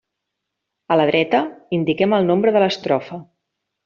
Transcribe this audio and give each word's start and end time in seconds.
A 0.95 0.97
la 0.99 1.05
dreta 1.09 1.41
indiquem 1.79 2.15
el 2.21 2.25
nombre 2.31 2.55
de 2.57 2.65
l'estrofa. 2.65 3.21